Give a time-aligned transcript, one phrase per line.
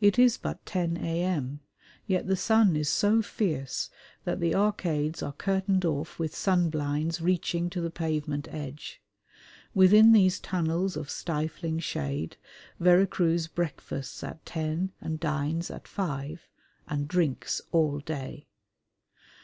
[0.00, 1.58] It is but 10 a.m.,
[2.06, 3.90] yet the sun is so fierce
[4.22, 9.02] that the arcades are curtained off with sunblinds reaching to the pavement edge.
[9.74, 12.36] Within these tunnels of stifling shade,
[12.78, 16.46] Vera Cruz breakfasts at ten and dines at five,
[16.86, 18.46] and drinks all day.